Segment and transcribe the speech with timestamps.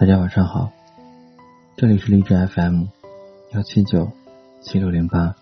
[0.00, 0.70] 大家晚上好，
[1.76, 2.84] 这里是荔枝 FM
[3.50, 4.08] 幺七九
[4.60, 5.34] 七六零八，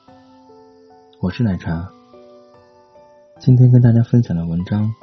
[1.20, 1.90] 我是奶茶。
[3.38, 4.94] 今天跟大家分享的文章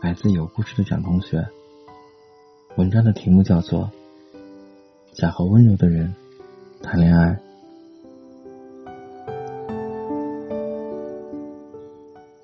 [0.00, 1.46] 来自有故事的蒋同学，
[2.76, 3.90] 文章的题目叫做
[5.20, 6.14] 《想和温柔的人
[6.82, 7.26] 谈恋爱》。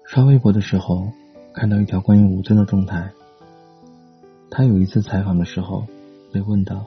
[0.05, 1.11] 刷微博的时候，
[1.55, 3.11] 看到一条关于吴尊的动态。
[4.51, 5.87] 他有一次采访的时候，
[6.33, 6.87] 被问到：“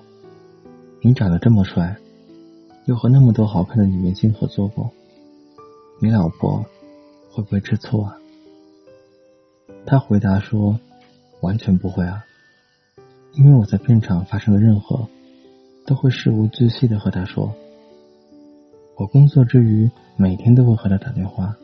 [1.02, 1.96] 你长得这么帅，
[2.86, 4.92] 又和那么多好看的女明星合作过，
[6.02, 6.66] 你老婆
[7.30, 8.18] 会不会吃醋啊？”
[9.86, 10.80] 他回答说
[11.42, 12.26] ：“完全不会啊，
[13.34, 15.08] 因为我在片场发生的任何，
[15.86, 17.54] 都会事无巨细的和他说。
[18.98, 21.56] 我工作之余，每天都会和他打电话。”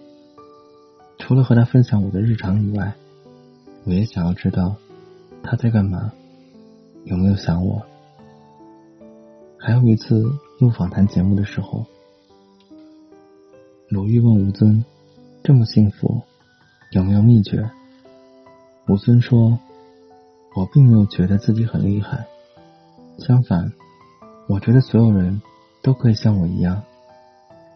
[1.17, 2.93] 除了和他分享我的日常以外，
[3.85, 4.75] 我也想要知道
[5.43, 6.11] 他在干嘛，
[7.03, 7.81] 有没有想我。
[9.57, 10.23] 还有一次
[10.59, 11.85] 录访谈节目的时候，
[13.89, 14.83] 鲁豫问吴尊
[15.43, 16.21] ：“这么幸福，
[16.91, 17.69] 有没有秘诀？”
[18.87, 19.59] 吴尊说
[20.55, 22.25] ：“我并没有觉得自己很厉害，
[23.19, 23.71] 相反，
[24.47, 25.41] 我觉得所有人
[25.81, 26.83] 都可以像我一样，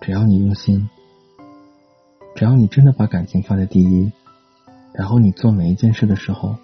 [0.02, 0.90] 只要你用心。”
[2.36, 4.12] 只要你真的把感情放在第一，
[4.92, 6.58] 然后你做每一件事的时候，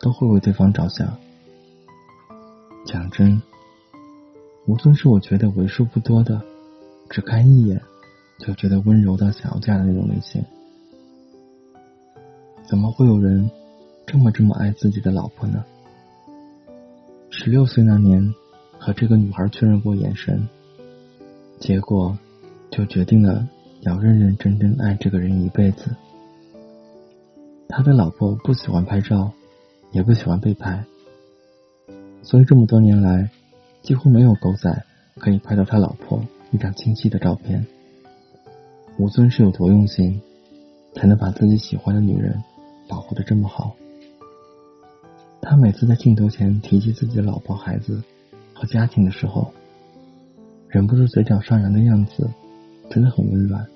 [0.00, 1.18] 都会为对方着想。
[2.84, 3.40] 讲真，
[4.66, 6.40] 吴尊是我觉得为数不多的，
[7.08, 7.80] 只看一眼
[8.38, 10.44] 就觉得温柔到想要嫁的那种类型。
[12.68, 13.50] 怎么会有人
[14.06, 15.64] 这么这么爱自己的老婆呢？
[17.30, 18.34] 十六岁那年，
[18.78, 20.48] 和这个女孩确认过眼神，
[21.58, 22.16] 结果
[22.70, 23.48] 就决定了。
[23.80, 25.94] 要认认真真爱这个人一辈子。
[27.68, 29.30] 他的老婆不喜欢拍照，
[29.92, 30.82] 也不喜欢被拍，
[32.24, 33.30] 所以这么多年来，
[33.82, 34.84] 几乎没有狗仔
[35.18, 37.64] 可以拍到他老婆一张清晰的照片。
[38.98, 40.20] 吴尊是有多用心，
[40.94, 42.42] 才能把自己喜欢的女人
[42.88, 43.76] 保护的这么好？
[45.42, 48.02] 他每次在镜头前提及自己的老婆、孩子
[48.54, 49.52] 和家庭的时候，
[50.68, 52.30] 忍不住嘴角上扬的样子，
[52.88, 53.66] 真的很温暖。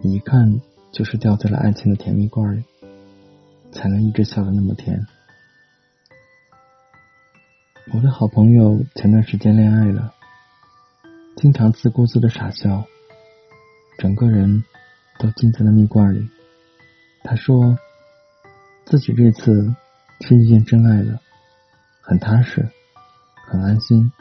[0.00, 0.60] 一看
[0.90, 2.64] 就是掉在了爱情的甜蜜罐里，
[3.72, 5.06] 才能一直笑得那么甜。
[7.90, 10.12] 我的好朋友前段时间恋爱了，
[11.36, 12.84] 经常自顾自的傻笑，
[13.96, 14.62] 整个人
[15.18, 16.28] 都浸在了蜜罐里。
[17.24, 17.78] 他说
[18.84, 19.74] 自己这次
[20.20, 21.18] 是遇见真爱了，
[22.02, 22.68] 很踏实，
[23.46, 24.12] 很安心，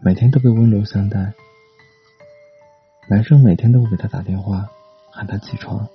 [0.00, 1.32] 每天都被温柔相待。
[3.08, 4.68] 男生每天都会给她打电话，
[5.10, 5.88] 喊她起床，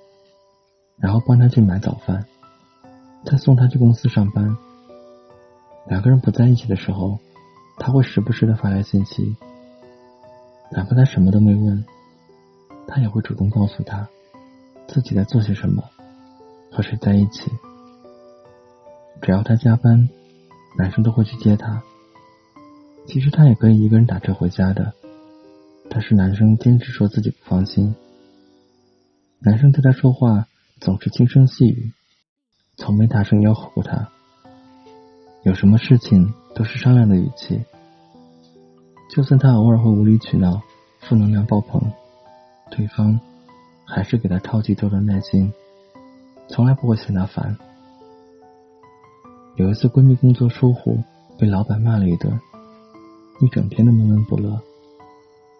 [0.98, 2.26] 然后帮她去买早饭，
[3.24, 4.56] 再送她去公司上班。
[5.88, 7.18] 两个人不在一起的时候，
[7.78, 9.36] 他会时不时的发来信息，
[10.72, 11.84] 哪怕他什么都没问，
[12.88, 14.08] 他也会主动告诉他
[14.88, 15.84] 自己在做些什么，
[16.72, 17.52] 和谁在一起。
[19.22, 20.08] 只要他加班，
[20.76, 21.82] 男生都会去接他。
[23.06, 24.92] 其实他也可以一个人打车回家的。
[25.88, 27.94] 但是男生坚持说自己不放心。
[29.38, 30.48] 男生对他说话
[30.80, 31.92] 总是轻声细语，
[32.76, 34.10] 从没大声吆喝过他。
[35.46, 37.60] 有什么事情都是商量的语气。
[39.08, 40.60] 就算他偶尔会无理取闹、
[40.98, 41.80] 负能量爆棚，
[42.68, 43.20] 对方
[43.84, 45.52] 还是给他超级多的耐心，
[46.48, 47.56] 从来不会嫌他烦。
[49.54, 50.98] 有一次闺蜜工作疏忽，
[51.38, 52.40] 被老板骂了一顿，
[53.40, 54.60] 一整天都闷闷不乐。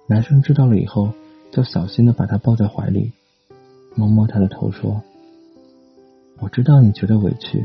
[0.09, 1.13] 男生知道了以后，
[1.53, 3.13] 就小心的把她抱在怀里，
[3.95, 5.01] 摸摸她的头，说
[6.43, 7.65] ：“我知道你觉得委屈，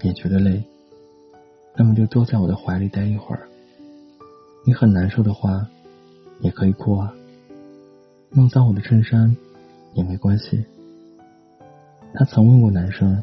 [0.00, 0.64] 也觉得累，
[1.74, 3.48] 那么就多在我的怀里待一会儿。
[4.64, 5.66] 你很难受的话，
[6.40, 7.14] 也可以哭啊，
[8.30, 9.36] 弄脏我的衬衫
[9.94, 10.64] 也没关系。”
[12.14, 13.22] 他曾问过男生：“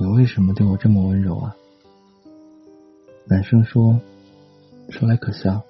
[0.00, 1.54] 你为什么对我这么温柔啊？”
[3.26, 4.00] 男生说
[4.90, 5.62] ：“说来可笑。”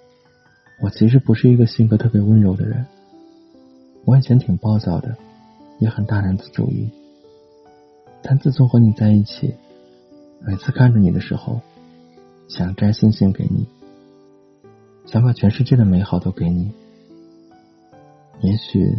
[0.83, 2.85] 我其实不是一个性格特别温柔的人，
[4.05, 5.17] 我以前挺暴躁的，
[5.79, 6.91] 也很大男子主义。
[8.23, 9.55] 但自从和你在一起，
[10.41, 11.61] 每次看着你的时候，
[12.49, 13.67] 想摘星星给你，
[15.07, 16.73] 想把全世界的美好都给你。
[18.41, 18.97] 也许，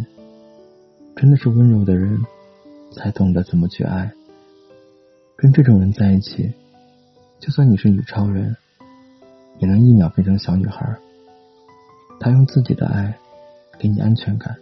[1.14, 2.18] 真的是温柔的人，
[2.92, 4.12] 才懂得怎么去爱。
[5.36, 6.52] 跟这种人在一起，
[7.38, 8.56] 就算你是女超人，
[9.58, 10.96] 也能一秒变成小女孩。
[12.18, 13.16] 他用自己的爱
[13.78, 14.56] 给你安全感，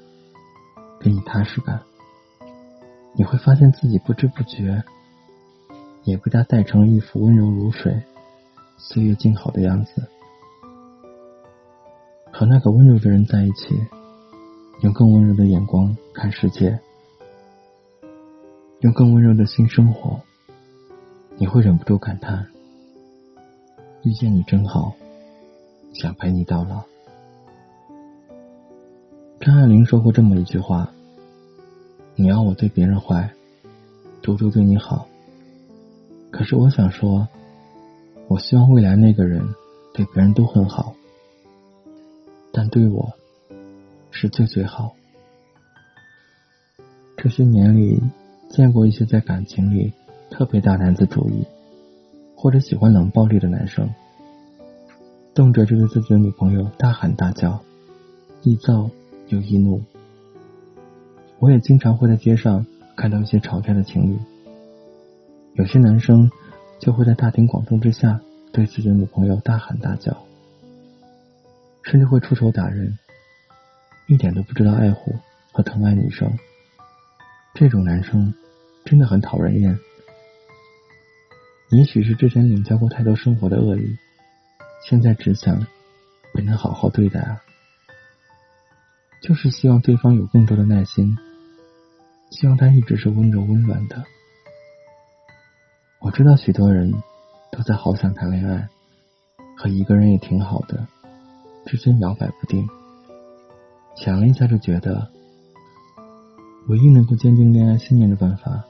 [1.01, 1.81] 给你踏实感，
[3.15, 4.83] 你会发现自己不知不觉
[6.03, 8.03] 也被他带成了一幅温柔如水、
[8.77, 10.09] 岁月静好的样子。
[12.33, 13.79] 和那个温柔的人在一起，
[14.83, 16.79] 用更温柔的眼光看世界，
[18.81, 20.21] 用更温柔的心生活，
[21.37, 22.47] 你会忍不住感叹：
[24.03, 24.95] 遇见你真好，
[25.95, 26.83] 想陪你到老。
[29.41, 30.91] 张爱玲说过这么一句话
[32.17, 33.31] ：“你要我对别人坏，
[34.23, 35.07] 独独对你好。
[36.31, 37.29] 可是我想说，
[38.29, 39.55] 我希望未来那个人
[39.93, 40.95] 对别人都很好。”
[42.53, 43.13] 但对我
[44.11, 44.95] 是最最好。
[47.17, 48.01] 这些年里，
[48.49, 49.93] 见过一些在感情里
[50.31, 51.45] 特别大男子主义，
[52.37, 53.89] 或者喜欢冷暴力的男生，
[55.35, 57.61] 动辄就对自己的女朋友大喊大叫，
[58.43, 58.91] 易躁
[59.29, 59.83] 又易怒。
[61.41, 62.65] 我也经常会在街上
[62.97, 64.19] 看到一些吵架的情侣，
[65.55, 66.31] 有些男生
[66.79, 68.21] 就会在大庭广众之下
[68.53, 70.17] 对自己的女朋友大喊大叫。
[71.83, 72.99] 甚至会出手打人，
[74.07, 75.15] 一点都不知道爱护
[75.53, 76.39] 和疼爱女生。
[77.55, 78.33] 这种男生
[78.85, 79.79] 真的很讨人厌。
[81.71, 83.97] 也许是之前领教过太多生活的恶意，
[84.89, 85.67] 现在只想
[86.33, 87.43] 被人好好对待啊。
[89.21, 91.19] 就是希望对方有更多的耐心，
[92.31, 94.05] 希望他一直是温柔温暖的。
[96.15, 96.95] 知道许多人
[97.51, 98.69] 都在好想谈恋爱，
[99.57, 100.87] 和一个人也挺好的。
[101.67, 102.69] 之间摇摆不定，
[103.97, 105.09] 想了一下，就觉得
[106.69, 108.65] 唯一能够坚定恋爱信念的办法，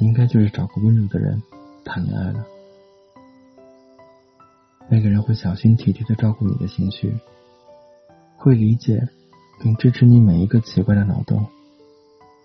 [0.00, 1.42] 应该就是找个温柔的人
[1.82, 2.44] 谈恋爱了。
[4.86, 7.16] 那个人会小心体贴的照顾你的情绪，
[8.36, 9.08] 会理解
[9.62, 11.46] 并支持你每一个奇怪的脑洞，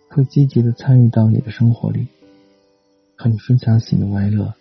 [0.08, 2.08] 会积极的参与到你的生活里，
[3.22, 4.56] 和你分享喜怒哀乐，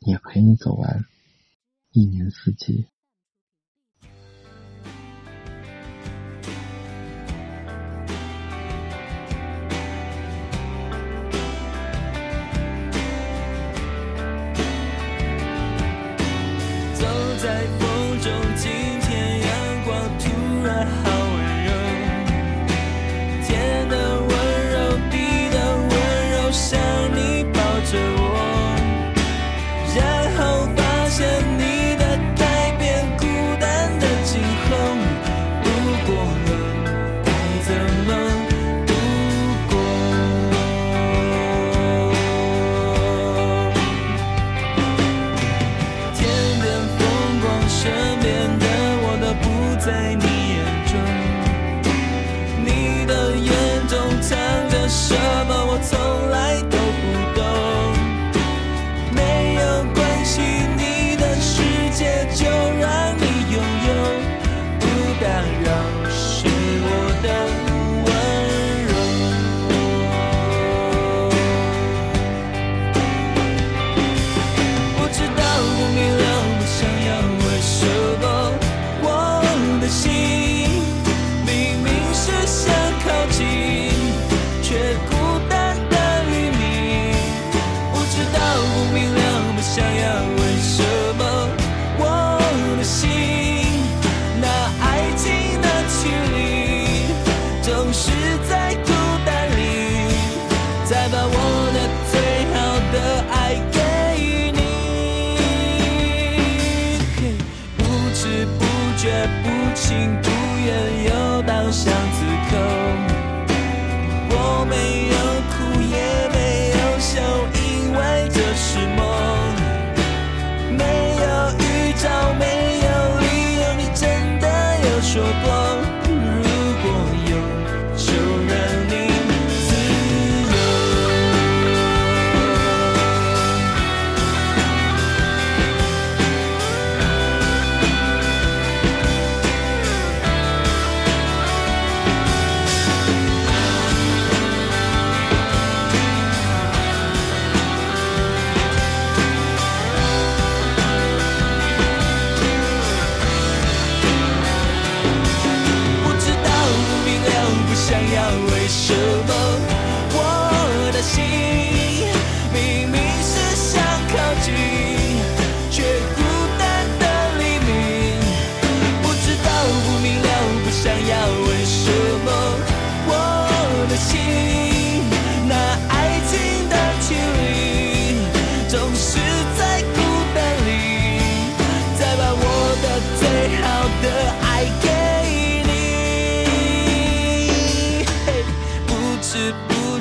[0.00, 1.04] 也陪你走完
[1.92, 2.86] 一年四季。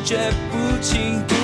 [0.08, 0.16] 绝
[0.50, 1.37] 不轻敌。